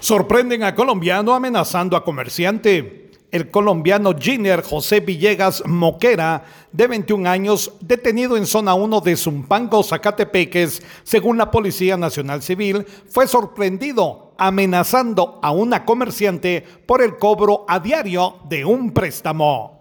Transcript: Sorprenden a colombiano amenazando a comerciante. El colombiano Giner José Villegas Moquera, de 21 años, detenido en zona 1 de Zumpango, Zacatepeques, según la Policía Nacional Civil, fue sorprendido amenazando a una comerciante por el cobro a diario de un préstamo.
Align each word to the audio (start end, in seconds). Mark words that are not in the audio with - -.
Sorprenden 0.00 0.62
a 0.62 0.74
colombiano 0.74 1.34
amenazando 1.34 1.94
a 1.94 2.02
comerciante. 2.02 3.10
El 3.30 3.50
colombiano 3.50 4.14
Giner 4.18 4.62
José 4.62 5.00
Villegas 5.00 5.62
Moquera, 5.66 6.42
de 6.72 6.86
21 6.86 7.28
años, 7.28 7.74
detenido 7.80 8.38
en 8.38 8.46
zona 8.46 8.72
1 8.72 9.02
de 9.02 9.14
Zumpango, 9.16 9.84
Zacatepeques, 9.84 10.82
según 11.04 11.36
la 11.36 11.50
Policía 11.50 11.98
Nacional 11.98 12.42
Civil, 12.42 12.86
fue 13.08 13.28
sorprendido 13.28 14.32
amenazando 14.38 15.38
a 15.42 15.50
una 15.50 15.84
comerciante 15.84 16.64
por 16.86 17.02
el 17.02 17.18
cobro 17.18 17.66
a 17.68 17.78
diario 17.78 18.36
de 18.48 18.64
un 18.64 18.92
préstamo. 18.92 19.79